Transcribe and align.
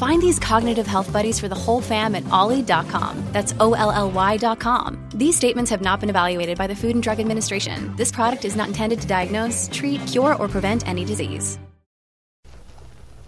Find 0.00 0.22
these 0.22 0.38
cognitive 0.38 0.86
health 0.86 1.12
buddies 1.12 1.38
for 1.38 1.48
the 1.48 1.54
whole 1.54 1.82
fam 1.82 2.14
at 2.14 2.26
olly.com. 2.30 3.22
That's 3.32 3.52
O 3.60 3.74
L 3.74 3.90
L 3.90 4.10
Y.com. 4.10 4.96
These 5.14 5.36
statements 5.36 5.70
have 5.70 5.82
not 5.82 6.00
been 6.00 6.08
evaluated 6.08 6.56
by 6.56 6.68
the 6.68 6.74
Food 6.74 6.92
and 6.92 7.02
Drug 7.02 7.20
Administration. 7.20 7.94
This 7.96 8.10
product 8.10 8.46
is 8.46 8.56
not 8.56 8.68
intended 8.68 9.02
to 9.02 9.06
diagnose, 9.06 9.68
treat, 9.70 10.00
cure, 10.06 10.36
or 10.36 10.48
prevent 10.48 10.88
any 10.88 11.04
disease. 11.04 11.58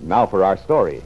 Now 0.00 0.24
for 0.24 0.44
our 0.44 0.56
story. 0.56 1.02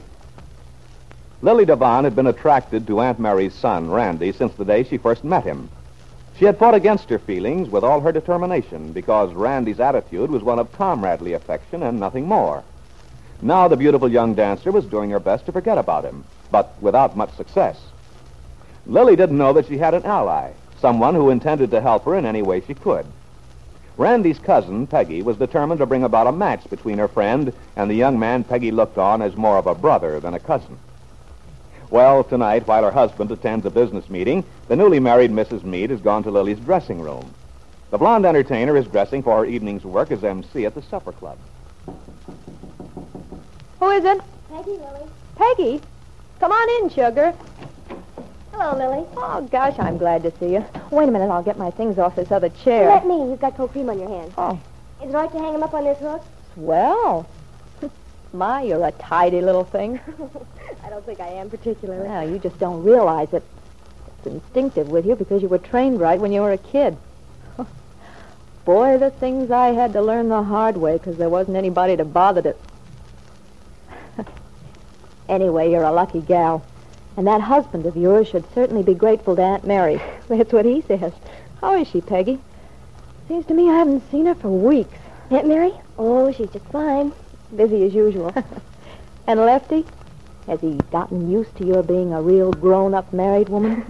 Lily 1.41 1.65
Devon 1.65 2.05
had 2.05 2.15
been 2.15 2.27
attracted 2.27 2.87
to 2.87 3.01
Aunt 3.01 3.19
Mary's 3.19 3.53
son, 3.53 3.91
Randy, 3.91 4.31
since 4.31 4.53
the 4.53 4.63
day 4.63 4.85
she 4.85 4.97
first 4.97 5.25
met 5.25 5.43
him. 5.43 5.69
She 6.39 6.45
had 6.45 6.57
fought 6.57 6.75
against 6.75 7.09
her 7.09 7.19
feelings 7.19 7.67
with 7.67 7.83
all 7.83 7.99
her 7.99 8.13
determination 8.13 8.93
because 8.93 9.33
Randy's 9.33 9.81
attitude 9.81 10.31
was 10.31 10.43
one 10.43 10.59
of 10.59 10.71
comradely 10.71 11.33
affection 11.33 11.83
and 11.83 11.99
nothing 11.99 12.25
more. 12.25 12.63
Now 13.41 13.67
the 13.67 13.77
beautiful 13.77 14.09
young 14.09 14.33
dancer 14.33 14.71
was 14.71 14.85
doing 14.85 15.11
her 15.11 15.19
best 15.19 15.45
to 15.45 15.51
forget 15.51 15.77
about 15.77 16.03
him, 16.03 16.23
but 16.51 16.73
without 16.81 17.15
much 17.15 17.33
success. 17.35 17.79
Lily 18.87 19.15
didn't 19.15 19.37
know 19.37 19.53
that 19.53 19.67
she 19.67 19.77
had 19.77 19.93
an 19.93 20.05
ally, 20.05 20.51
someone 20.79 21.13
who 21.13 21.29
intended 21.29 21.71
to 21.71 21.81
help 21.81 22.05
her 22.05 22.15
in 22.15 22.25
any 22.25 22.41
way 22.41 22.61
she 22.61 22.73
could. 22.73 23.05
Randy's 23.97 24.39
cousin, 24.39 24.87
Peggy, 24.87 25.21
was 25.21 25.37
determined 25.37 25.79
to 25.79 25.85
bring 25.85 26.03
about 26.03 26.27
a 26.27 26.31
match 26.31 26.69
between 26.69 26.97
her 26.99 27.07
friend 27.07 27.51
and 27.75 27.89
the 27.89 27.95
young 27.95 28.19
man 28.19 28.43
Peggy 28.43 28.71
looked 28.71 28.97
on 28.97 29.21
as 29.21 29.35
more 29.35 29.57
of 29.57 29.67
a 29.67 29.75
brother 29.75 30.19
than 30.19 30.33
a 30.33 30.39
cousin. 30.39 30.77
Well, 31.89 32.23
tonight, 32.23 32.67
while 32.67 32.83
her 32.83 32.91
husband 32.91 33.31
attends 33.31 33.65
a 33.65 33.71
business 33.71 34.09
meeting, 34.09 34.43
the 34.67 34.75
newly 34.75 34.99
married 34.99 35.31
Mrs. 35.31 35.63
Meade 35.63 35.89
has 35.89 36.01
gone 36.01 36.23
to 36.23 36.31
Lily's 36.31 36.59
dressing 36.59 37.01
room. 37.01 37.33
The 37.91 37.97
blonde 37.97 38.25
entertainer 38.25 38.75
is 38.75 38.87
dressing 38.87 39.23
for 39.23 39.37
her 39.37 39.45
evening's 39.45 39.85
work 39.85 40.11
as 40.11 40.23
MC 40.23 40.65
at 40.65 40.75
the 40.75 40.81
supper 40.81 41.11
club. 41.11 41.37
Who 43.79 43.89
is 43.91 44.03
it? 44.05 44.21
Peggy, 44.49 44.71
Lily. 44.71 45.09
Peggy. 45.35 45.81
Come 46.39 46.51
on 46.51 46.83
in, 46.83 46.89
sugar. 46.89 47.33
Hello, 48.51 48.75
Lily. 48.77 49.05
Oh, 49.15 49.47
gosh, 49.51 49.77
I'm 49.77 49.97
glad 49.97 50.23
to 50.23 50.31
see 50.39 50.53
you. 50.53 50.65
Wait 50.89 51.07
a 51.07 51.11
minute, 51.11 51.29
I'll 51.29 51.43
get 51.43 51.57
my 51.57 51.69
things 51.71 51.99
off 51.99 52.15
this 52.15 52.31
other 52.31 52.49
chair. 52.49 52.87
Let 52.89 53.05
me. 53.05 53.15
You've 53.29 53.39
got 53.39 53.55
cold 53.55 53.71
cream 53.71 53.89
on 53.89 53.99
your 53.99 54.09
hands. 54.09 54.33
Oh, 54.37 54.59
Is 55.03 55.09
it 55.09 55.13
right 55.13 55.31
to 55.31 55.37
hang 55.39 55.53
them 55.53 55.63
up 55.63 55.73
on 55.73 55.83
this 55.83 55.99
hook? 55.99 56.23
well. 56.55 57.27
My, 58.33 58.63
you're 58.63 58.83
a 58.85 58.91
tidy 58.93 59.41
little 59.41 59.63
thing. 59.63 59.99
I 60.83 60.89
don't 60.89 61.05
think 61.05 61.19
I 61.19 61.27
am 61.27 61.49
particularly. 61.49 62.07
Well, 62.07 62.27
you 62.29 62.39
just 62.39 62.57
don't 62.59 62.83
realize 62.83 63.31
it. 63.33 63.43
It's 64.17 64.27
instinctive 64.27 64.89
with 64.89 65.05
you 65.05 65.15
because 65.15 65.43
you 65.43 65.47
were 65.49 65.59
trained 65.59 65.99
right 65.99 66.19
when 66.19 66.31
you 66.31 66.41
were 66.41 66.51
a 66.51 66.57
kid. 66.57 66.97
Boy, 68.65 68.97
the 68.97 69.11
things 69.11 69.51
I 69.51 69.67
had 69.67 69.93
to 69.93 70.01
learn 70.01 70.29
the 70.29 70.41
hard 70.41 70.77
way 70.77 70.97
because 70.97 71.17
there 71.17 71.29
wasn't 71.29 71.57
anybody 71.57 71.95
to 71.95 72.05
bother 72.05 72.41
to. 72.41 72.55
anyway, 75.29 75.71
you're 75.71 75.83
a 75.83 75.91
lucky 75.91 76.21
gal. 76.21 76.65
And 77.15 77.25
that 77.27 77.41
husband 77.41 77.85
of 77.85 77.97
yours 77.97 78.27
should 78.27 78.45
certainly 78.53 78.83
be 78.83 78.93
grateful 78.93 79.35
to 79.35 79.41
Aunt 79.41 79.65
Mary. 79.65 80.01
That's 80.27 80.53
what 80.53 80.65
he 80.65 80.81
says. 80.81 81.13
How 81.61 81.75
is 81.75 81.87
she, 81.87 82.01
Peggy? 82.01 82.39
Seems 83.27 83.45
to 83.47 83.53
me 83.53 83.69
I 83.69 83.75
haven't 83.75 84.09
seen 84.11 84.27
her 84.27 84.35
for 84.35 84.49
weeks. 84.49 84.97
Aunt 85.31 85.47
Mary? 85.47 85.73
Oh, 85.97 86.31
she's 86.31 86.49
just 86.51 86.65
fine. 86.65 87.11
Busy 87.55 87.83
as 87.83 87.93
usual. 87.93 88.33
and 89.27 89.39
Lefty? 89.39 89.85
Has 90.45 90.61
he 90.61 90.75
gotten 90.91 91.29
used 91.29 91.55
to 91.57 91.65
your 91.65 91.83
being 91.83 92.13
a 92.13 92.21
real 92.21 92.53
grown-up 92.53 93.11
married 93.11 93.49
woman? 93.49 93.83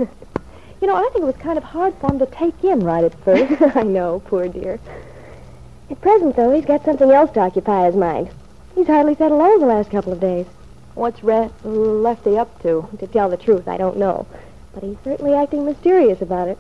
you 0.82 0.88
know, 0.88 0.96
I 0.96 1.10
think 1.12 1.24
it 1.24 1.28
was 1.28 1.38
kind 1.38 1.58
of 1.58 1.64
hard 1.64 1.94
for 2.00 2.12
him 2.12 2.20
to 2.20 2.26
take 2.26 2.64
in 2.64 2.80
right 2.80 3.04
at 3.04 3.14
first. 3.24 3.62
I 3.76 3.84
know, 3.84 4.22
poor 4.26 4.48
dear. 4.48 4.80
At 5.90 6.02
present, 6.02 6.36
though, 6.36 6.52
he's 6.52 6.66
got 6.66 6.84
something 6.84 7.12
else 7.12 7.32
to 7.32 7.42
occupy 7.42 7.86
his 7.86 7.96
mind. 7.96 8.30
He's 8.78 8.86
hardly 8.86 9.16
said 9.16 9.32
hello 9.32 9.58
the 9.58 9.66
last 9.66 9.90
couple 9.90 10.14
of 10.14 10.20
days. 10.20 10.46
What's 10.94 11.24
Re- 11.24 11.50
Lefty 11.64 12.38
up 12.38 12.62
to? 12.62 12.88
To 13.00 13.08
tell 13.08 13.28
the 13.28 13.36
truth, 13.36 13.68
I 13.68 13.76
don't 13.76 13.98
know. 13.98 14.28
But 14.72 14.84
he's 14.84 14.98
certainly 15.04 15.34
acting 15.34 15.66
mysterious 15.66 16.22
about 16.22 16.48
it. 16.48 16.60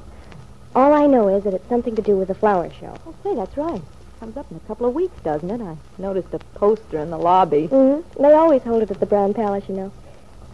All 0.75 0.93
I 0.93 1.05
know 1.05 1.27
is 1.27 1.43
that 1.43 1.53
it's 1.53 1.69
something 1.69 1.95
to 1.95 2.01
do 2.01 2.17
with 2.17 2.29
the 2.29 2.33
flower 2.33 2.71
show. 2.79 2.97
Oh, 3.05 3.13
say, 3.21 3.35
that's 3.35 3.55
right. 3.55 3.83
Comes 4.19 4.35
up 4.35 4.49
in 4.49 4.57
a 4.57 4.61
couple 4.61 4.87
of 4.87 4.95
weeks, 4.95 5.13
doesn't 5.23 5.51
it? 5.51 5.61
I 5.61 5.77
noticed 5.99 6.33
a 6.33 6.39
poster 6.55 6.97
in 6.97 7.11
the 7.11 7.19
lobby. 7.19 7.67
Mm-hmm. 7.67 8.23
They 8.23 8.33
always 8.33 8.63
hold 8.63 8.81
it 8.81 8.89
at 8.89 8.99
the 8.99 9.05
Brown 9.05 9.35
Palace, 9.35 9.65
you 9.69 9.75
know. 9.75 9.91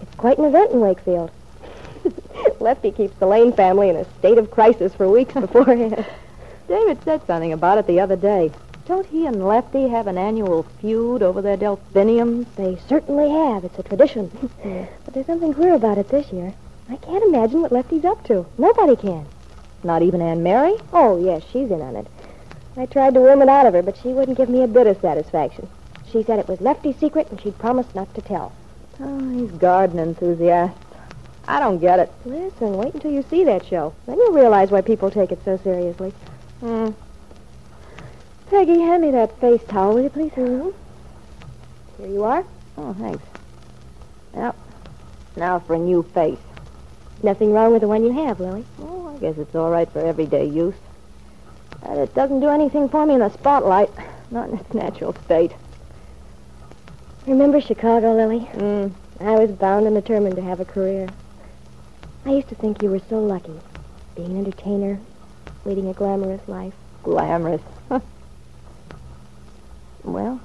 It's 0.02 0.16
quite 0.16 0.40
an 0.40 0.44
event 0.44 0.73
in 0.73 0.81
Wakefield. 0.81 1.31
Lefty 2.59 2.91
keeps 2.91 3.18
the 3.19 3.25
Lane 3.25 3.53
family 3.53 3.88
in 3.88 3.96
a 3.96 4.03
state 4.19 4.38
of 4.38 4.52
crisis 4.52 4.94
for 4.94 5.09
weeks 5.09 5.34
beforehand. 5.40 6.06
David 6.68 7.02
said 7.06 7.25
something 7.25 7.53
about 7.53 7.78
it 7.78 7.88
the 7.88 8.02
other 8.02 8.18
day. 8.18 8.52
Don't 8.85 9.05
he 9.05 9.25
and 9.25 9.47
Lefty 9.47 9.88
have 9.88 10.07
an 10.07 10.17
annual 10.17 10.63
feud 10.81 11.23
over 11.23 11.41
their 11.41 11.55
delphiniums? 11.55 12.47
They 12.57 12.77
certainly 12.89 13.29
have. 13.29 13.63
It's 13.63 13.79
a 13.79 13.83
tradition. 13.83 14.29
but 15.05 15.13
there's 15.13 15.25
something 15.25 15.53
queer 15.53 15.73
about 15.73 15.97
it 15.97 16.09
this 16.09 16.33
year. 16.33 16.53
I 16.89 16.97
can't 16.97 17.23
imagine 17.23 17.61
what 17.61 17.72
Lefty's 17.72 18.03
up 18.03 18.25
to. 18.25 18.45
Nobody 18.57 18.97
can. 18.97 19.25
Not 19.83 20.01
even 20.01 20.22
Aunt 20.22 20.41
Mary? 20.41 20.75
Oh, 20.91 21.17
yes, 21.17 21.43
she's 21.49 21.72
in 21.72 21.81
on 21.81 21.95
it. 21.95 22.07
I 22.75 22.85
tried 22.85 23.13
to 23.13 23.22
worm 23.22 23.41
it 23.41 23.47
out 23.47 23.66
of 23.66 23.73
her, 23.73 23.81
but 23.81 23.95
she 23.95 24.09
wouldn't 24.09 24.38
give 24.38 24.49
me 24.49 24.63
a 24.63 24.67
bit 24.67 24.88
of 24.88 24.99
satisfaction. 24.99 25.69
She 26.11 26.23
said 26.23 26.39
it 26.39 26.49
was 26.49 26.59
Lefty's 26.59 26.97
secret, 26.97 27.29
and 27.29 27.39
she'd 27.39 27.57
promised 27.57 27.95
not 27.95 28.13
to 28.16 28.22
tell. 28.22 28.51
Oh, 28.99 29.29
he's 29.29 29.51
garden 29.51 29.99
enthusiast. 29.99 30.75
I 31.47 31.59
don't 31.59 31.79
get 31.79 31.99
it. 31.99 32.11
Listen, 32.25 32.77
wait 32.77 32.93
until 32.93 33.11
you 33.11 33.23
see 33.29 33.45
that 33.45 33.66
show. 33.66 33.93
Then 34.07 34.17
you'll 34.17 34.33
realize 34.33 34.72
why 34.72 34.81
people 34.81 35.09
take 35.09 35.31
it 35.31 35.43
so 35.45 35.57
seriously. 35.57 36.13
Hmm. 36.59 36.89
Peggy, 38.53 38.82
hand 38.82 39.02
me 39.02 39.09
that 39.09 39.40
face 39.40 39.64
towel, 39.67 39.96
will 39.96 40.03
you 40.03 40.11
please? 40.11 40.32
Mm-hmm. 40.34 40.70
Here 41.97 42.08
you 42.08 42.23
are. 42.23 42.46
Oh, 42.78 42.94
thanks. 42.94 43.23
Now, 44.35 44.53
now 45.35 45.58
for 45.58 45.73
a 45.73 45.79
new 45.79 46.03
face. 46.03 46.38
Nothing 47.23 47.52
wrong 47.52 47.72
with 47.72 47.82
the 47.82 47.88
one 47.88 48.03
you 48.03 48.11
have, 48.11 48.40
Lily. 48.40 48.64
Oh, 48.79 49.08
I 49.08 49.17
guess 49.17 49.40
it's 49.40 49.55
all 49.55 49.72
right 49.72 49.91
for 49.91 50.05
everyday 50.05 50.46
use. 50.46 50.76
But 51.82 51.97
it 51.97 52.14
doesn't 52.14 52.41
do 52.41 52.50
anything 52.50 52.90
for 52.90 53.08
me 53.08 53.16
in 53.16 53.22
the 53.22 53.29
spotlight. 53.32 53.90
Not 54.29 54.50
in 54.50 54.59
its 54.59 54.72
natural 54.72 55.16
state. 55.26 55.53
Remember 57.26 57.59
Chicago, 57.59 58.14
Lily? 58.14 58.47
Mm. 58.53 58.91
I 59.20 59.32
was 59.32 59.49
bound 59.49 59.88
and 59.88 59.96
determined 59.96 60.35
to 60.35 60.44
have 60.44 60.59
a 60.59 60.66
career. 60.66 61.09
I 62.23 62.34
used 62.34 62.49
to 62.49 62.56
think 62.56 62.84
you 62.84 62.91
were 62.91 63.02
so 63.09 63.20
lucky, 63.20 63.59
being 64.16 64.29
an 64.29 64.46
entertainer, 64.46 64.99
leading 65.66 65.88
a 65.88 65.94
glamorous 65.94 66.47
life. 66.47 66.76
Glamorous. 67.02 67.64
Well, 70.03 70.40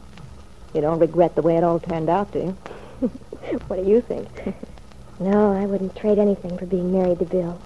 you 0.74 0.80
don't 0.80 0.98
regret 0.98 1.34
the 1.34 1.42
way 1.42 1.56
it 1.56 1.64
all 1.64 1.80
turned 1.80 2.08
out, 2.08 2.32
do 2.32 2.38
you? 2.38 3.08
what 3.68 3.82
do 3.82 3.88
you 3.88 4.00
think? 4.00 4.28
no, 5.20 5.52
I 5.52 5.66
wouldn't 5.66 5.96
trade 5.96 6.18
anything 6.18 6.56
for 6.58 6.66
being 6.66 6.92
married 6.92 7.18
to 7.20 7.24
Bill. 7.24 7.60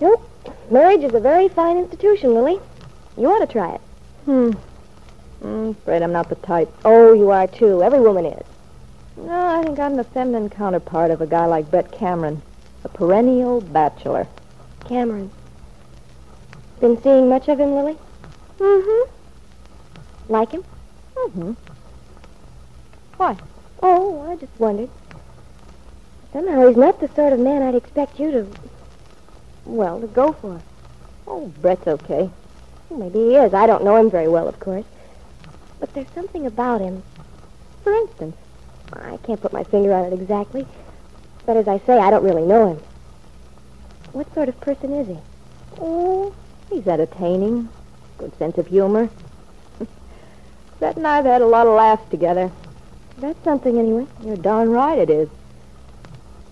Nope. 0.00 0.26
Marriage 0.70 1.02
is 1.02 1.14
a 1.14 1.20
very 1.20 1.48
fine 1.48 1.76
institution, 1.76 2.34
Lily. 2.34 2.58
You 3.16 3.26
ought 3.26 3.44
to 3.44 3.52
try 3.52 3.74
it. 3.74 3.80
Hmm. 4.24 4.50
I'm 5.42 5.68
afraid 5.70 6.02
I'm 6.02 6.12
not 6.12 6.28
the 6.28 6.36
type. 6.36 6.72
Oh, 6.84 7.12
you 7.12 7.30
are 7.30 7.46
too. 7.46 7.82
Every 7.82 8.00
woman 8.00 8.26
is. 8.26 8.46
No, 9.16 9.46
I 9.46 9.62
think 9.62 9.78
I'm 9.78 9.96
the 9.96 10.04
feminine 10.04 10.48
counterpart 10.48 11.10
of 11.10 11.20
a 11.20 11.26
guy 11.26 11.46
like 11.46 11.70
Brett 11.70 11.92
Cameron, 11.92 12.42
a 12.84 12.88
perennial 12.88 13.60
bachelor. 13.60 14.26
Cameron. 14.86 15.30
Been 16.80 17.00
seeing 17.02 17.28
much 17.28 17.48
of 17.48 17.60
him, 17.60 17.74
Lily? 17.74 17.98
Mm-hmm. 18.58 19.10
Like 20.30 20.52
him? 20.52 20.64
Mm-hmm. 21.16 21.52
Why? 23.16 23.36
Oh, 23.82 24.30
I 24.30 24.36
just 24.36 24.58
wondered. 24.60 24.88
Somehow 26.32 26.68
he's 26.68 26.76
not 26.76 27.00
the 27.00 27.08
sort 27.08 27.32
of 27.32 27.40
man 27.40 27.62
I'd 27.62 27.74
expect 27.74 28.20
you 28.20 28.30
to, 28.30 28.46
well, 29.64 30.00
to 30.00 30.06
go 30.06 30.32
for. 30.32 30.62
Oh, 31.26 31.48
Brett's 31.60 31.88
okay. 31.88 32.30
Maybe 32.90 33.18
he 33.18 33.34
is. 33.34 33.52
I 33.52 33.66
don't 33.66 33.82
know 33.82 33.96
him 33.96 34.08
very 34.08 34.28
well, 34.28 34.46
of 34.46 34.60
course. 34.60 34.84
But 35.80 35.92
there's 35.94 36.10
something 36.14 36.46
about 36.46 36.80
him. 36.80 37.02
For 37.82 37.92
instance? 37.92 38.36
I 38.92 39.16
can't 39.24 39.40
put 39.40 39.52
my 39.52 39.64
finger 39.64 39.92
on 39.92 40.04
it 40.04 40.12
exactly. 40.12 40.64
But 41.44 41.56
as 41.56 41.66
I 41.66 41.78
say, 41.80 41.98
I 41.98 42.10
don't 42.10 42.24
really 42.24 42.46
know 42.46 42.74
him. 42.74 42.82
What 44.12 44.32
sort 44.32 44.48
of 44.48 44.60
person 44.60 44.92
is 44.92 45.08
he? 45.08 45.18
Oh, 45.80 46.32
he's 46.70 46.86
entertaining. 46.86 47.68
Good 48.18 48.36
sense 48.38 48.58
of 48.58 48.68
humor. 48.68 49.10
Brett 50.80 50.96
and 50.96 51.06
I've 51.06 51.26
had 51.26 51.42
a 51.42 51.46
lot 51.46 51.66
of 51.66 51.74
laughs 51.74 52.08
together. 52.10 52.50
That's 53.18 53.44
something, 53.44 53.78
anyway. 53.78 54.06
You're 54.24 54.38
darn 54.38 54.70
right 54.70 54.98
it 54.98 55.10
is. 55.10 55.28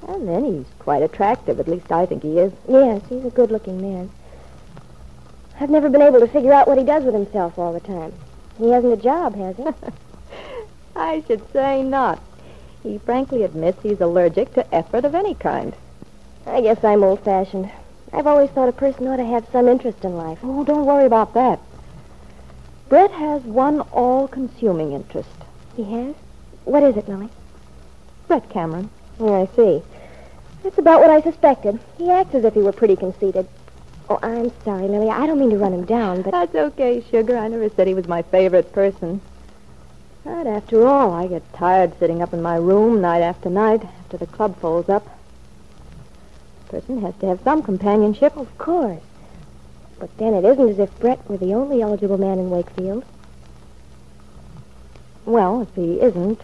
And 0.07 0.29
then 0.29 0.45
he's 0.45 0.67
quite 0.79 1.03
attractive. 1.03 1.59
At 1.59 1.67
least 1.67 1.91
I 1.91 2.05
think 2.05 2.23
he 2.23 2.39
is. 2.39 2.53
Yes, 2.69 3.03
he's 3.09 3.25
a 3.25 3.31
good-looking 3.31 3.81
man. 3.81 4.11
I've 5.59 5.71
never 5.71 5.89
been 5.89 6.03
able 6.03 6.21
to 6.21 6.29
figure 6.29 6.53
out 6.53 6.69
what 6.69 6.77
he 6.77 6.85
does 6.85 7.05
with 7.05 7.15
himself 7.15 7.59
all 7.59 7.73
the 7.73 7.81
time. 7.81 8.13
He 8.59 8.71
hasn't 8.71 8.93
a 8.93 9.03
job, 9.03 9.35
has 9.35 9.57
he? 9.57 9.65
I 10.97 11.23
should 11.27 11.51
say 11.53 11.83
not. 11.83 12.23
He 12.83 12.99
frankly 12.99 13.45
admits 13.45 13.83
he's 13.83 14.01
allergic 14.01 14.53
to 14.55 14.75
effort 14.75 15.07
of 15.07 15.15
any 15.15 15.35
kind. 15.35 15.75
I 16.47 16.61
guess 16.61 16.85
I'm 16.85 17.03
old-fashioned. 17.03 17.71
I've 18.13 18.27
always 18.27 18.51
thought 18.51 18.69
a 18.69 18.73
person 18.73 19.09
ought 19.09 19.17
to 19.17 19.25
have 19.25 19.49
some 19.53 19.69
interest 19.69 20.05
in 20.05 20.17
life. 20.17 20.39
Oh, 20.43 20.65
don't 20.65 20.87
worry 20.87 21.07
about 21.07 21.33
that. 21.33 21.61
Brett 22.89 23.11
has 23.11 23.43
one 23.43 23.81
all-consuming 23.81 24.93
interest. 24.93 25.29
He 25.77 25.85
has? 25.85 26.15
What 26.65 26.83
is 26.83 26.97
it, 26.97 27.09
Lily? 27.09 27.29
Brett 28.27 28.49
Cameron. 28.49 28.91
Oh, 29.21 29.43
I 29.43 29.47
see. 29.55 29.83
That's 30.63 30.79
about 30.79 31.01
what 31.01 31.11
I 31.11 31.21
suspected. 31.21 31.79
He 31.99 32.11
acts 32.11 32.35
as 32.35 32.45
if 32.45 32.55
he 32.55 32.61
were 32.61 32.73
pretty 32.73 32.97
conceited. 32.97 33.47
Oh, 34.09 34.19
I'm 34.23 34.51
sorry, 34.65 34.89
Lily. 34.89 35.11
I 35.11 35.27
don't 35.27 35.39
mean 35.39 35.51
to 35.51 35.59
run 35.59 35.75
him 35.75 35.85
down, 35.85 36.23
but... 36.23 36.31
That's 36.31 36.55
okay, 36.55 37.05
Sugar. 37.11 37.37
I 37.37 37.49
never 37.49 37.69
said 37.69 37.87
he 37.87 37.95
was 37.95 38.09
my 38.09 38.23
favorite 38.23 38.73
person. 38.73 39.21
But 40.25 40.47
after 40.47 40.87
all, 40.87 41.13
I 41.13 41.27
get 41.27 41.53
tired 41.53 41.99
sitting 41.99 42.23
up 42.23 42.33
in 42.33 42.41
my 42.41 42.57
room 42.57 43.03
night 43.03 43.21
after 43.21 43.51
night 43.51 43.85
after 43.85 44.17
the 44.17 44.27
club 44.27 44.59
folds 44.61 44.89
up. 44.89 45.07
A 46.67 46.71
person 46.71 47.03
has 47.03 47.15
to 47.21 47.27
have 47.27 47.41
some 47.45 47.63
companionship. 47.63 48.37
Of 48.37 48.57
course. 48.57 49.03
But 49.99 50.17
then 50.19 50.35
it 50.35 50.45
isn't 50.45 50.69
as 50.69 50.79
if 50.79 51.01
Brett 51.01 51.29
were 51.29 51.37
the 51.37 51.55
only 51.55 51.83
eligible 51.83 52.19
man 52.19 52.39
in 52.39 52.51
Wakefield. 52.51 53.05
Well, 55.25 55.63
if 55.63 55.75
he 55.75 56.01
isn't, 56.01 56.41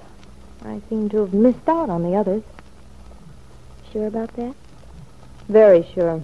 I 0.64 0.80
seem 0.88 1.08
to 1.10 1.18
have 1.18 1.32
missed 1.32 1.68
out 1.68 1.88
on 1.88 2.02
the 2.02 2.16
others. 2.16 2.42
Sure 3.92 4.06
about 4.06 4.34
that? 4.36 4.54
Very 5.48 5.86
sure. 5.94 6.22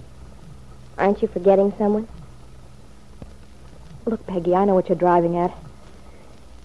Aren't 0.97 1.21
you 1.21 1.27
forgetting 1.27 1.73
someone? 1.77 2.07
Look, 4.05 4.25
Peggy, 4.27 4.53
I 4.53 4.65
know 4.65 4.75
what 4.75 4.89
you're 4.89 4.97
driving 4.97 5.37
at. 5.37 5.55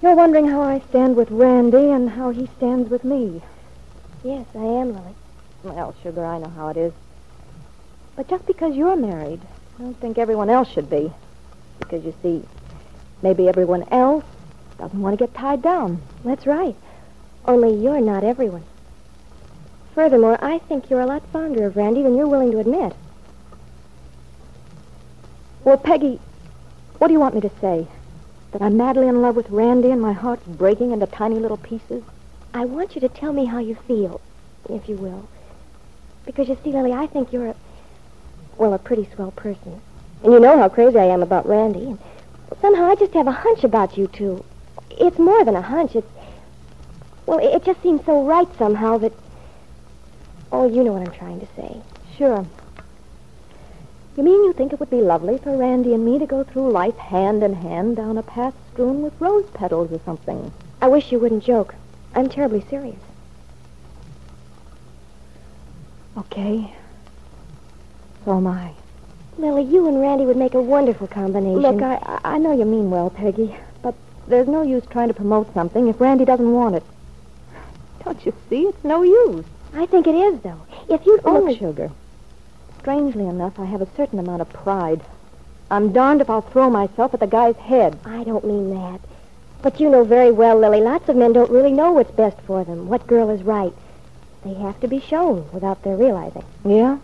You're 0.03 0.15
wondering 0.15 0.49
how 0.49 0.63
I 0.63 0.81
stand 0.89 1.17
with 1.17 1.31
Randy 1.31 1.91
and 1.91 2.11
how 2.11 2.31
he 2.31 2.49
stands 2.57 2.91
with 2.91 3.05
me. 3.05 3.43
Yes, 4.25 4.47
I 4.55 4.65
am, 4.65 4.95
Lily. 4.95 5.15
Well, 5.63 5.95
Sugar, 6.03 6.25
I 6.25 6.39
know 6.39 6.49
how 6.49 6.69
it 6.69 6.77
is. 6.77 6.93
But 8.17 8.29
just 8.29 8.47
because 8.47 8.75
you're 8.75 8.97
married, 8.97 9.41
I 9.78 9.82
don't 9.82 10.00
think 10.00 10.19
everyone 10.19 10.50
else 10.50 10.69
should 10.69 10.88
be. 10.88 11.12
Because, 11.78 12.05
you 12.05 12.14
see, 12.23 12.43
maybe 13.23 13.49
everyone 13.49 13.84
else 13.90 14.25
doesn't 14.78 15.00
want 15.00 15.19
to 15.19 15.25
get 15.25 15.34
tied 15.34 15.62
down. 15.62 16.00
That's 16.25 16.46
right. 16.46 16.75
Only 17.44 17.75
you're 17.75 18.00
not 18.00 18.25
everyone. 18.25 18.64
Furthermore, 19.94 20.38
I 20.43 20.58
think 20.58 20.90
you're 20.90 21.00
a 21.00 21.06
lot 21.06 21.23
fonder 21.32 21.67
of 21.67 21.76
Randy 21.76 22.02
than 22.02 22.17
you're 22.17 22.28
willing 22.28 22.50
to 22.52 22.58
admit. 22.58 22.94
Well, 25.64 25.79
Peggy, 25.79 26.20
what 26.99 27.08
do 27.08 27.12
you 27.12 27.20
want 27.20 27.34
me 27.34 27.40
to 27.43 27.50
say? 27.61 27.87
That 28.52 28.62
I'm 28.62 28.76
madly 28.76 29.08
in 29.08 29.20
love 29.20 29.37
with 29.37 29.50
Randy 29.50 29.90
and 29.90 30.00
my 30.00 30.12
heart's 30.12 30.46
breaking 30.46 30.93
into 30.93 31.06
tiny 31.06 31.37
little 31.37 31.56
pieces? 31.56 32.02
I 32.55 32.64
want 32.64 32.94
you 32.94 33.00
to 33.02 33.08
tell 33.08 33.32
me 33.32 33.46
how 33.46 33.58
you 33.58 33.75
feel, 33.75 34.20
if 34.69 34.88
you 34.88 34.96
will. 34.96 35.29
Because 36.25 36.49
you 36.49 36.56
see, 36.62 36.72
Lily, 36.72 36.93
I 36.93 37.06
think 37.06 37.32
you're 37.32 37.49
a, 37.49 37.55
well, 38.58 38.75
a 38.75 38.79
pretty 38.79 39.08
swell 39.14 39.31
person. 39.32 39.81
And 40.23 40.32
you 40.32 40.41
know 40.41 40.58
how 40.58 40.69
crazy 40.69 40.99
I 40.99 41.05
am 41.05 41.23
about 41.23 41.49
Randy. 41.49 41.85
And 41.85 41.99
somehow 42.61 42.85
I 42.85 42.94
just 42.94 43.14
have 43.14 43.26
a 43.26 43.32
hunch 43.32 43.64
about 43.64 43.97
you 43.97 44.06
two. 44.06 44.44
It's 44.91 45.19
more 45.19 45.44
than 45.44 45.56
a 45.56 45.62
hunch. 45.62 45.94
It's, 45.94 46.08
well, 47.26 47.38
it 47.38 47.64
just 47.64 47.82
seems 47.82 48.05
so 48.05 48.25
right 48.25 48.49
somehow 48.56 48.99
that, 48.99 49.12
oh, 50.53 50.69
you 50.69 50.82
know 50.82 50.93
what 50.93 51.06
I'm 51.06 51.14
trying 51.14 51.41
to 51.41 51.47
say. 51.56 51.81
Sure. 52.17 52.47
You 54.17 54.23
mean 54.23 54.44
you 54.44 54.55
think 54.55 54.73
it 54.73 54.81
would 54.81 54.88
be 54.88 55.03
lovely 55.03 55.37
for 55.37 55.55
Randy 55.55 55.93
and 55.93 56.05
me 56.05 56.19
to 56.19 56.26
go 56.26 56.43
through 56.43 56.70
life 56.70 56.97
hand 56.97 57.43
in 57.43 57.53
hand 57.53 57.97
down 57.97 58.17
a 58.17 58.23
path 58.23 58.55
strewn 58.73 59.03
with 59.03 59.20
rose 59.20 59.44
petals 59.53 59.93
or 59.93 60.00
something? 60.05 60.53
I 60.81 60.88
wish 60.88 61.12
you 61.12 61.19
wouldn't 61.19 61.44
joke. 61.44 61.75
I'm 62.14 62.31
terribly 62.31 62.64
serious. 62.70 62.97
Okay. 66.17 66.75
So 68.26 68.37
am 68.38 68.49
I. 68.49 68.73
Lily, 69.38 69.62
you 69.62 69.87
and 69.87 70.00
Randy 70.00 70.26
would 70.26 70.37
make 70.37 70.55
a 70.55 70.61
wonderful 70.61 71.06
combination. 71.06 71.61
Look, 71.61 71.81
I, 71.81 72.19
I 72.25 72.38
know 72.38 72.50
you 72.50 72.64
mean 72.64 72.90
well, 72.90 73.08
Peggy, 73.08 73.55
but 73.82 73.94
there's 74.26 74.49
no 74.49 74.62
use 74.62 74.82
trying 74.90 75.06
to 75.06 75.14
promote 75.14 75.55
something 75.55 75.87
if 75.87 76.00
Randy 76.00 76.25
doesn't 76.25 76.52
want 76.52 76.75
it. 76.75 76.82
Don't 78.05 78.26
you 78.26 78.34
see? 78.50 78.62
It's 78.62 78.82
no 78.82 79.05
use. 79.05 79.44
I 79.75 79.87
think 79.87 80.08
it 80.08 80.17
is, 80.17 80.40
though. 80.40 80.61
If 80.88 81.06
you'd 81.06 81.25
only... 81.25 81.52
Look, 81.52 81.61
Sugar. 81.61 81.90
Strangely 82.81 83.26
enough, 83.26 83.61
I 83.61 83.64
have 83.67 83.81
a 83.81 83.88
certain 83.96 84.19
amount 84.19 84.43
of 84.43 84.52
pride. 84.52 85.02
I'm 85.70 85.93
darned 85.93 86.20
if 86.20 86.29
I'll 86.29 86.43
throw 86.43 86.69
myself 86.69 87.14
at 87.14 87.20
the 87.20 87.29
guy's 87.29 87.56
head. 87.56 87.96
I 88.05 88.24
don't 88.24 88.44
mean 88.44 88.70
that. 88.70 89.01
But 89.62 89.79
you 89.79 89.89
know 89.89 90.03
very 90.03 90.32
well, 90.32 90.58
Lily, 90.58 90.81
lots 90.81 91.08
of 91.08 91.15
men 91.15 91.32
don't 91.32 91.51
really 91.51 91.72
know 91.72 91.93
what's 91.93 92.10
best 92.10 92.41
for 92.41 92.65
them, 92.65 92.89
what 92.89 93.06
girl 93.06 93.31
is 93.31 93.44
right. 93.44 93.72
They 94.44 94.55
have 94.55 94.81
to 94.81 94.89
be 94.89 94.98
shown 94.98 95.48
without 95.53 95.84
their 95.84 95.96
realizing. 95.96 96.44
Yeah? 96.65 96.98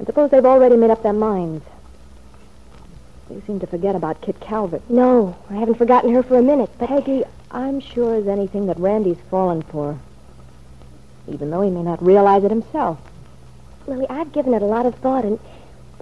I 0.00 0.04
suppose 0.04 0.30
they've 0.30 0.46
already 0.46 0.76
made 0.76 0.90
up 0.90 1.02
their 1.02 1.12
minds. 1.12 1.64
You 3.28 3.42
seem 3.46 3.60
to 3.60 3.66
forget 3.66 3.94
about 3.94 4.22
Kit 4.22 4.40
Calvert. 4.40 4.88
No, 4.88 5.36
I 5.50 5.54
haven't 5.54 5.76
forgotten 5.76 6.14
her 6.14 6.22
for 6.22 6.38
a 6.38 6.42
minute, 6.42 6.70
but... 6.78 6.88
Peggy, 6.88 7.22
I'm 7.50 7.80
sure 7.80 8.14
as 8.14 8.26
anything 8.26 8.66
that 8.66 8.78
Randy's 8.78 9.20
fallen 9.30 9.62
for. 9.62 9.98
Even 11.28 11.50
though 11.50 11.60
he 11.60 11.70
may 11.70 11.82
not 11.82 12.02
realize 12.02 12.44
it 12.44 12.50
himself. 12.50 12.98
Lily, 13.86 14.06
I've 14.08 14.32
given 14.32 14.54
it 14.54 14.62
a 14.62 14.66
lot 14.66 14.86
of 14.86 14.94
thought, 14.96 15.24
and 15.24 15.38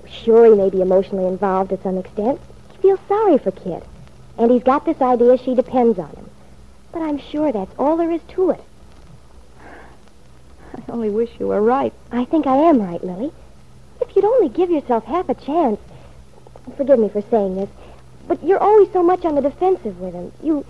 sure, 0.06 0.46
he 0.46 0.54
may 0.54 0.70
be 0.70 0.80
emotionally 0.80 1.26
involved 1.26 1.70
to 1.70 1.82
some 1.82 1.98
extent. 1.98 2.40
He 2.72 2.78
feels 2.78 3.00
sorry 3.08 3.36
for 3.36 3.50
Kit. 3.50 3.82
And 4.38 4.50
he's 4.50 4.62
got 4.62 4.86
this 4.86 5.02
idea 5.02 5.36
she 5.36 5.54
depends 5.56 5.98
on 5.98 6.10
him. 6.10 6.30
But 6.92 7.02
I'm 7.02 7.18
sure 7.18 7.50
that's 7.50 7.74
all 7.78 7.96
there 7.96 8.12
is 8.12 8.22
to 8.28 8.50
it. 8.50 8.60
I 9.60 10.82
only 10.88 11.10
wish 11.10 11.30
you 11.40 11.48
were 11.48 11.60
right. 11.60 11.92
I 12.12 12.24
think 12.24 12.46
I 12.46 12.56
am 12.56 12.80
right, 12.80 13.02
Lily. 13.02 13.32
If 14.00 14.14
you'd 14.14 14.24
only 14.24 14.48
give 14.48 14.70
yourself 14.70 15.04
half 15.04 15.28
a 15.28 15.34
chance. 15.34 15.80
Forgive 16.76 16.98
me 16.98 17.08
for 17.08 17.22
saying 17.22 17.56
this, 17.56 17.70
but 18.26 18.42
you're 18.44 18.58
always 18.58 18.92
so 18.92 19.02
much 19.02 19.24
on 19.24 19.34
the 19.34 19.40
defensive 19.40 19.98
with 20.00 20.14
him. 20.14 20.32
You, 20.42 20.66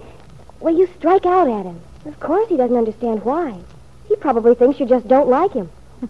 well, 0.61 0.75
you 0.75 0.89
strike 0.99 1.27
out 1.27 1.49
at 1.49 1.67
him. 1.67 1.81
Of 2.07 2.21
course 2.21 2.49
he 2.49 2.57
doesn't 2.57 2.77
understand 2.77 3.25
why. 3.25 3.59
He 4.07 4.17
probably 4.17 4.55
thinks 4.55 4.81
you 4.81 4.87
just 4.87 5.09
don't 5.09 5.29
like 5.29 5.53
him. 5.53 5.71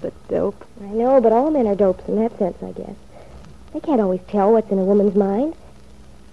The 0.00 0.12
dope. 0.28 0.64
I 0.80 0.86
know, 0.86 1.20
but 1.20 1.32
all 1.32 1.50
men 1.50 1.66
are 1.66 1.74
dopes 1.74 2.06
in 2.06 2.16
that 2.20 2.38
sense, 2.38 2.62
I 2.62 2.70
guess. 2.70 2.94
They 3.72 3.80
can't 3.80 4.00
always 4.00 4.20
tell 4.28 4.52
what's 4.52 4.70
in 4.70 4.78
a 4.78 4.84
woman's 4.84 5.16
mind. 5.16 5.54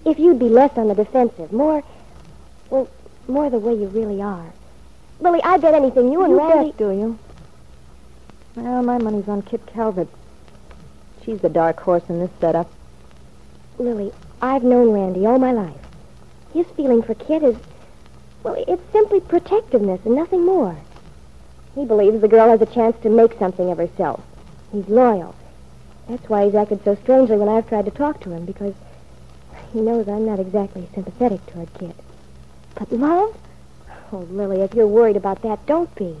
If 0.04 0.20
you'd 0.20 0.38
be 0.38 0.48
less 0.48 0.78
on 0.78 0.86
the 0.86 0.94
defensive, 0.94 1.52
more, 1.52 1.82
well, 2.70 2.88
more 3.26 3.50
the 3.50 3.58
way 3.58 3.74
you 3.74 3.88
really 3.88 4.22
are. 4.22 4.52
Lily, 5.18 5.42
I 5.42 5.58
bet 5.58 5.74
anything 5.74 6.12
you 6.12 6.22
and 6.22 6.32
you 6.32 6.38
Randy... 6.38 6.70
bet, 6.70 6.78
do 6.78 6.90
you? 6.90 7.18
Well, 8.56 8.82
my 8.82 8.96
money's 8.96 9.28
on 9.28 9.42
Kit 9.42 9.66
Calvert. 9.66 10.08
She's 11.22 11.40
the 11.40 11.50
dark 11.50 11.78
horse 11.78 12.04
in 12.08 12.20
this 12.20 12.30
setup. 12.40 12.70
Lily, 13.78 14.12
I've 14.40 14.64
known 14.64 14.92
Randy 14.92 15.26
all 15.26 15.38
my 15.38 15.52
life. 15.52 15.76
His 16.54 16.66
feeling 16.68 17.02
for 17.02 17.12
Kit 17.12 17.42
is, 17.42 17.56
well, 18.42 18.54
it's 18.66 18.92
simply 18.92 19.20
protectiveness 19.20 20.00
and 20.06 20.14
nothing 20.14 20.46
more. 20.46 20.74
He 21.74 21.84
believes 21.84 22.22
the 22.22 22.28
girl 22.28 22.48
has 22.48 22.62
a 22.62 22.74
chance 22.74 22.96
to 23.02 23.10
make 23.10 23.38
something 23.38 23.70
of 23.70 23.76
herself. 23.76 24.22
He's 24.72 24.88
loyal. 24.88 25.34
That's 26.08 26.26
why 26.30 26.46
he's 26.46 26.54
acted 26.54 26.82
so 26.82 26.94
strangely 26.94 27.36
when 27.36 27.50
I've 27.50 27.68
tried 27.68 27.84
to 27.84 27.90
talk 27.90 28.20
to 28.20 28.30
him, 28.30 28.46
because 28.46 28.74
he 29.74 29.82
knows 29.82 30.08
I'm 30.08 30.24
not 30.24 30.40
exactly 30.40 30.88
sympathetic 30.94 31.44
toward 31.48 31.74
Kit. 31.74 31.94
But 32.74 32.90
love? 32.90 33.36
Oh, 34.12 34.26
Lily, 34.30 34.62
if 34.62 34.72
you're 34.72 34.86
worried 34.86 35.16
about 35.16 35.42
that, 35.42 35.66
don't 35.66 35.94
be. 35.94 36.16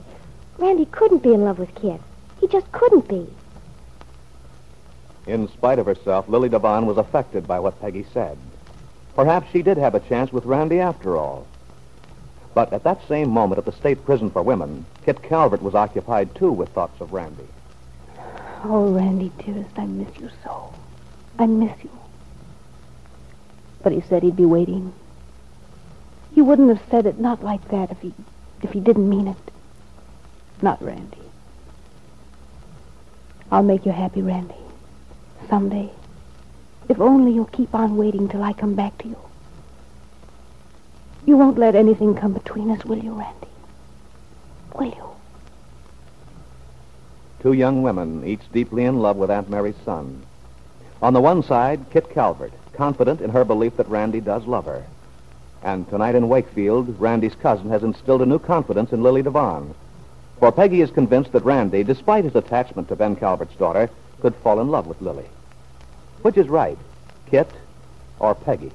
Randy 0.58 0.84
couldn't 0.84 1.22
be 1.22 1.32
in 1.32 1.42
love 1.42 1.58
with 1.58 1.74
Kit. 1.74 2.00
He 2.40 2.48
just 2.48 2.70
couldn't 2.72 3.08
be. 3.08 3.26
In 5.26 5.48
spite 5.48 5.78
of 5.78 5.86
herself, 5.86 6.28
Lily 6.28 6.48
Devon 6.48 6.86
was 6.86 6.98
affected 6.98 7.46
by 7.46 7.58
what 7.58 7.80
Peggy 7.80 8.06
said. 8.12 8.38
Perhaps 9.14 9.50
she 9.50 9.62
did 9.62 9.76
have 9.76 9.94
a 9.94 10.00
chance 10.00 10.32
with 10.32 10.44
Randy 10.44 10.78
after 10.78 11.16
all. 11.16 11.46
But 12.54 12.72
at 12.72 12.84
that 12.84 13.06
same 13.08 13.30
moment 13.30 13.58
at 13.58 13.64
the 13.64 13.72
state 13.72 14.04
prison 14.04 14.30
for 14.30 14.42
women, 14.42 14.86
Kit 15.04 15.22
Calvert 15.22 15.62
was 15.62 15.74
occupied 15.74 16.34
too 16.34 16.52
with 16.52 16.68
thoughts 16.70 17.00
of 17.00 17.12
Randy. 17.12 17.48
Oh, 18.64 18.92
Randy, 18.92 19.30
dearest, 19.38 19.78
I 19.78 19.86
miss 19.86 20.16
you 20.18 20.30
so. 20.42 20.72
I 21.38 21.46
miss 21.46 21.72
you. 21.82 21.90
But 23.82 23.92
he 23.92 24.00
said 24.00 24.22
he'd 24.22 24.36
be 24.36 24.46
waiting. 24.46 24.92
He 26.34 26.42
wouldn't 26.42 26.68
have 26.68 26.90
said 26.90 27.06
it 27.06 27.18
not 27.18 27.42
like 27.42 27.68
that 27.68 27.90
if 27.90 28.00
he 28.00 28.14
if 28.62 28.72
he 28.72 28.80
didn't 28.80 29.08
mean 29.08 29.28
it. 29.28 29.36
Not 30.62 30.82
Randy. 30.82 31.25
I'll 33.50 33.62
make 33.62 33.86
you 33.86 33.92
happy, 33.92 34.22
Randy. 34.22 34.54
Someday. 35.48 35.90
If 36.88 37.00
only 37.00 37.32
you'll 37.32 37.46
keep 37.46 37.74
on 37.74 37.96
waiting 37.96 38.28
till 38.28 38.42
I 38.42 38.52
come 38.52 38.74
back 38.74 38.98
to 38.98 39.08
you. 39.08 39.18
You 41.24 41.36
won't 41.36 41.58
let 41.58 41.74
anything 41.74 42.14
come 42.14 42.32
between 42.32 42.70
us, 42.70 42.84
will 42.84 42.98
you, 42.98 43.12
Randy? 43.12 43.48
Will 44.74 44.86
you? 44.86 45.10
Two 47.40 47.52
young 47.52 47.82
women, 47.82 48.24
each 48.24 48.50
deeply 48.52 48.84
in 48.84 49.00
love 49.00 49.16
with 49.16 49.30
Aunt 49.30 49.50
Mary's 49.50 49.76
son. 49.84 50.24
On 51.02 51.12
the 51.12 51.20
one 51.20 51.42
side, 51.42 51.86
Kit 51.90 52.10
Calvert, 52.10 52.52
confident 52.72 53.20
in 53.20 53.30
her 53.30 53.44
belief 53.44 53.76
that 53.76 53.88
Randy 53.88 54.20
does 54.20 54.46
love 54.46 54.64
her. 54.66 54.84
And 55.62 55.88
tonight 55.88 56.14
in 56.14 56.28
Wakefield, 56.28 57.00
Randy's 57.00 57.34
cousin 57.34 57.70
has 57.70 57.82
instilled 57.82 58.22
a 58.22 58.26
new 58.26 58.38
confidence 58.38 58.92
in 58.92 59.02
Lily 59.02 59.22
Devon. 59.22 59.74
For 60.38 60.52
Peggy 60.52 60.82
is 60.82 60.90
convinced 60.90 61.32
that 61.32 61.44
Randy, 61.44 61.82
despite 61.82 62.24
his 62.24 62.34
attachment 62.34 62.88
to 62.88 62.96
Ben 62.96 63.16
Calvert's 63.16 63.56
daughter, 63.56 63.88
could 64.20 64.34
fall 64.36 64.60
in 64.60 64.68
love 64.68 64.86
with 64.86 65.00
Lily. 65.00 65.26
Which 66.22 66.36
is 66.36 66.48
right, 66.48 66.78
Kit 67.30 67.50
or 68.18 68.34
Peggy? 68.34 68.72